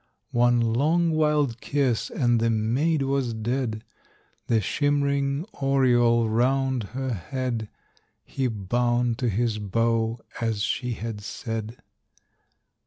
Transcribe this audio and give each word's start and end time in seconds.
One 0.33 0.59
long, 0.61 1.11
wild 1.11 1.61
kiss, 1.61 2.09
and 2.09 2.39
the 2.39 2.49
maid 2.49 3.03
was 3.03 3.35
dead. 3.35 3.83
The 4.47 4.59
shimmering 4.59 5.45
aureole 5.61 6.27
round 6.27 6.81
her 6.97 7.13
head 7.13 7.69
He 8.23 8.47
bound 8.47 9.19
to 9.19 9.29
his 9.29 9.59
bow, 9.59 10.19
as 10.41 10.63
she 10.63 10.93
had 10.93 11.21
said. 11.21 11.83